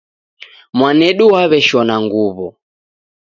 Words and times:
Mwanedu 0.77 1.23
waweshona 1.33 1.93
nguwo 2.03 2.47